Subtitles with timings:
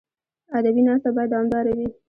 [0.57, 1.87] ادبي ناسته باید دوامداره وي.